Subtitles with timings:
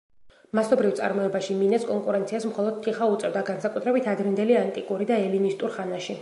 [0.59, 6.19] მასობრივ წარმოებაში მინას კონკურენციას მხოლოდ თიხა უწევდა, განსაკუთრებით ადრინდელი ანტიკური და ელინისტურ ხანაში.